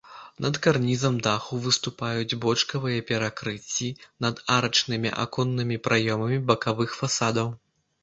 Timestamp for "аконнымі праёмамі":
5.29-6.45